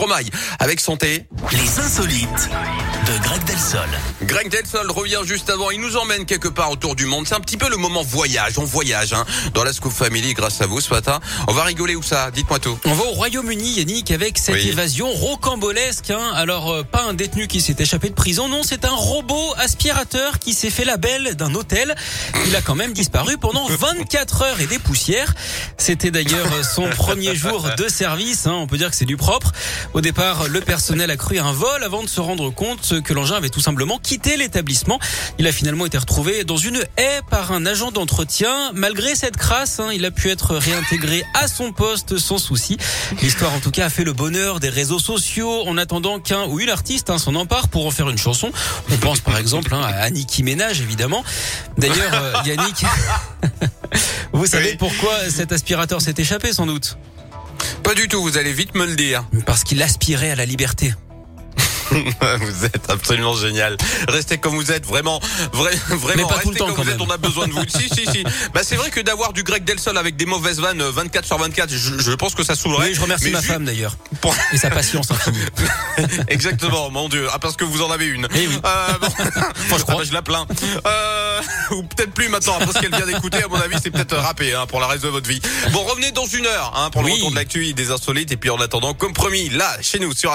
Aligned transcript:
Stromae 0.00 0.30
avec 0.58 0.80
Santé. 0.80 1.26
Les 1.52 1.78
insolites 1.78 2.48
de 3.06 3.22
Greg 3.22 3.44
Delsol. 3.44 3.88
Greg 4.22 4.48
Delsol 4.50 4.90
revient 4.90 5.20
juste 5.26 5.50
avant. 5.50 5.70
Il 5.70 5.78
nous 5.82 5.98
emmène 5.98 6.24
quelque 6.24 6.48
part 6.48 6.70
autour 6.70 6.96
du 6.96 7.04
monde. 7.04 7.26
C'est 7.28 7.34
un 7.34 7.40
petit 7.40 7.58
peu 7.58 7.68
le 7.68 7.76
moment 7.76 8.02
voyage. 8.02 8.58
On 8.58 8.64
voyage 8.64 9.12
hein, 9.12 9.26
dans 9.52 9.62
la 9.62 9.74
Scoop 9.74 9.92
Family 9.92 10.32
grâce 10.32 10.62
à 10.62 10.66
vous 10.66 10.80
ce 10.80 10.88
matin. 10.94 11.20
On 11.48 11.52
va 11.52 11.64
rigoler 11.64 11.96
où 11.96 12.02
ça? 12.02 12.30
Dites-moi 12.30 12.58
tout. 12.60 12.78
On 12.86 12.94
va 12.94 13.04
au 13.04 13.10
Royaume-Uni, 13.10 13.72
Yannick, 13.74 14.10
avec 14.10 14.38
cette 14.38 14.54
Oui. 14.54 14.68
évasion 14.68 15.10
rocambolesque. 15.12 16.08
hein. 16.10 16.32
Alors, 16.34 16.70
euh, 16.72 16.82
pas 16.82 17.02
un 17.02 17.12
détenu 17.12 17.46
qui 17.46 17.60
s'est 17.60 17.76
échappé 17.78 18.08
de 18.08 18.14
prison, 18.14 18.48
non, 18.48 18.62
c'est 18.62 18.86
un 18.86 18.94
robot 18.94 19.52
aspirateur 19.58 20.38
qui 20.38 20.54
s'est 20.54 20.70
fait 20.70 20.86
la 20.86 20.96
belle 20.96 21.34
d'un 21.36 21.54
hôtel. 21.54 21.94
Il 22.46 22.56
a 22.56 22.62
quand 22.62 22.74
même 22.74 22.94
disparu 22.94 23.36
pendant 23.36 23.66
24 23.68 24.42
heures 24.44 24.60
et 24.60 24.66
des 24.66 24.78
poussières. 24.78 25.34
C'était 25.76 26.10
d'ailleurs 26.10 26.48
son 26.64 26.88
premier 26.88 27.34
jour 27.36 27.68
de 27.76 27.86
service. 27.88 28.46
hein. 28.46 28.54
On 28.54 28.66
peut 28.66 28.78
dire 28.78 28.88
que 28.88 28.96
c'est 28.96 29.04
du 29.04 29.18
propre. 29.18 29.52
Au 29.92 30.00
départ, 30.00 30.46
le 30.48 30.60
personnel 30.60 31.10
a 31.10 31.16
cru 31.16 31.38
à 31.38 31.44
un 31.44 31.52
vol 31.52 31.82
avant 31.82 32.04
de 32.04 32.08
se 32.08 32.20
rendre 32.20 32.48
compte 32.50 33.02
que 33.02 33.12
l'engin 33.12 33.34
avait 33.34 33.48
tout 33.48 33.60
simplement 33.60 33.98
quitté 33.98 34.36
l'établissement. 34.36 35.00
Il 35.38 35.48
a 35.48 35.52
finalement 35.52 35.84
été 35.84 35.98
retrouvé 35.98 36.44
dans 36.44 36.56
une 36.56 36.80
haie 36.96 37.20
par 37.28 37.50
un 37.50 37.66
agent 37.66 37.90
d'entretien. 37.90 38.70
Malgré 38.72 39.16
cette 39.16 39.36
crasse, 39.36 39.80
hein, 39.80 39.88
il 39.92 40.04
a 40.04 40.12
pu 40.12 40.30
être 40.30 40.54
réintégré 40.54 41.24
à 41.34 41.48
son 41.48 41.72
poste 41.72 42.18
sans 42.18 42.38
souci. 42.38 42.76
L'histoire, 43.20 43.52
en 43.52 43.58
tout 43.58 43.72
cas, 43.72 43.86
a 43.86 43.90
fait 43.90 44.04
le 44.04 44.12
bonheur 44.12 44.60
des 44.60 44.68
réseaux 44.68 45.00
sociaux 45.00 45.66
en 45.66 45.76
attendant 45.76 46.20
qu'un 46.20 46.44
ou 46.44 46.60
une 46.60 46.70
artiste 46.70 47.10
hein, 47.10 47.18
s'en 47.18 47.34
empare 47.34 47.66
pour 47.66 47.84
en 47.84 47.90
faire 47.90 48.08
une 48.10 48.18
chanson. 48.18 48.52
On 48.92 48.96
pense 48.96 49.18
par 49.18 49.38
exemple 49.38 49.74
hein, 49.74 49.80
à 49.82 50.02
Annie 50.04 50.26
Ménage, 50.44 50.80
évidemment. 50.80 51.24
D'ailleurs, 51.78 52.14
euh, 52.14 52.32
Yannick, 52.46 52.84
vous 54.32 54.46
savez 54.46 54.70
Oui. 54.70 54.76
pourquoi 54.78 55.28
cet 55.28 55.50
aspirateur 55.50 56.00
s'est 56.00 56.14
échappé 56.16 56.52
sans 56.52 56.66
doute? 56.66 56.96
Pas 57.90 57.96
du 57.96 58.06
tout. 58.06 58.22
Vous 58.22 58.38
allez 58.38 58.52
vite 58.52 58.76
me 58.76 58.86
le 58.86 58.94
dire. 58.94 59.24
Parce 59.46 59.64
qu'il 59.64 59.82
aspirait 59.82 60.30
à 60.30 60.36
la 60.36 60.46
liberté. 60.46 60.94
vous 62.40 62.64
êtes 62.64 62.90
absolument 62.90 63.34
génial. 63.34 63.76
Restez 64.08 64.38
comme 64.38 64.54
vous 64.54 64.70
êtes, 64.72 64.86
vraiment, 64.86 65.20
vra- 65.52 65.70
vraiment. 65.96 66.14
Mais 66.16 66.22
pas 66.22 66.28
restez 66.34 66.42
tout 66.44 66.50
le 66.50 66.56
temps, 66.58 66.66
comme 66.66 66.76
quand 66.76 66.82
vous 66.84 66.90
êtes. 66.90 67.00
On 67.00 67.10
a 67.10 67.16
besoin 67.16 67.46
de 67.48 67.52
vous. 67.52 67.62
si, 67.68 67.88
si, 67.88 68.06
si. 68.10 68.24
Bah, 68.54 68.60
c'est 68.62 68.76
vrai 68.76 68.90
que 68.90 69.00
d'avoir 69.00 69.32
du 69.32 69.42
Greg 69.42 69.64
Delsol 69.64 69.96
avec 69.98 70.16
des 70.16 70.26
mauvaises 70.26 70.60
vannes 70.60 70.80
euh, 70.82 70.90
24 70.90 71.24
sur 71.24 71.38
24, 71.38 71.70
je, 71.70 71.98
je 71.98 72.12
pense 72.12 72.34
que 72.34 72.42
ça 72.44 72.54
saoulerait. 72.54 72.88
Oui, 72.88 72.94
je 72.94 73.00
remercie 73.00 73.24
Mais 73.26 73.30
ma 73.32 73.42
femme 73.42 73.64
d'ailleurs 73.64 73.96
pour- 74.20 74.34
et 74.52 74.56
sa 74.58 74.70
patience 74.70 75.10
infinie. 75.10 75.38
Exactement, 76.28 76.90
mon 76.90 77.08
Dieu. 77.08 77.28
Ah, 77.32 77.38
parce 77.38 77.56
que 77.56 77.64
vous 77.64 77.82
en 77.82 77.90
avez 77.90 78.06
une. 78.06 78.26
Eh 78.34 78.46
oui. 78.46 78.58
Euh, 78.64 78.92
bon. 79.00 79.06
Enfin, 79.06 79.76
je 79.78 79.82
crois. 79.82 79.94
Ah 79.94 79.96
bah, 79.98 80.04
je 80.04 80.12
la 80.12 80.22
plains. 80.22 80.46
Euh, 80.86 81.40
ou 81.72 81.82
peut-être 81.82 82.12
plus 82.12 82.28
maintenant, 82.28 82.54
après 82.60 82.72
ce 82.74 82.78
qu'elle 82.80 82.94
vient 82.94 83.06
d'écouter. 83.06 83.42
À 83.42 83.48
mon 83.48 83.56
avis, 83.56 83.76
c'est 83.82 83.90
peut-être 83.90 84.16
râpé 84.16 84.54
hein, 84.54 84.66
pour 84.66 84.80
la 84.80 84.86
reste 84.86 85.04
de 85.04 85.08
votre 85.08 85.28
vie. 85.28 85.40
Bon, 85.72 85.82
revenez 85.84 86.10
dans 86.12 86.26
une 86.26 86.46
heure 86.46 86.72
hein, 86.76 86.90
pour 86.90 87.02
le 87.02 87.06
Oui. 87.08 87.14
retour 87.14 87.30
de 87.30 87.36
l'actu 87.36 87.66
et 87.66 87.72
des 87.72 87.90
insolites. 87.90 88.30
Et 88.32 88.36
puis 88.36 88.50
en 88.50 88.60
attendant, 88.60 88.94
comme 88.94 89.12
promis, 89.12 89.48
là, 89.48 89.76
chez 89.80 89.98
nous, 89.98 90.12
sur 90.14 90.28